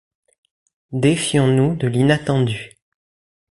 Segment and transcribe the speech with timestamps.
[0.93, 2.71] Défions-nous de l’inattendu.